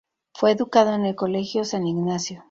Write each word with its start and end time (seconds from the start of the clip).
Fue 0.33 0.49
educado 0.53 0.95
en 0.95 1.05
el 1.05 1.13
Colegio 1.15 1.63
San 1.63 1.85
Ignacio. 1.85 2.39